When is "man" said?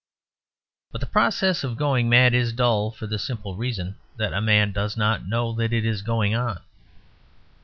4.41-4.71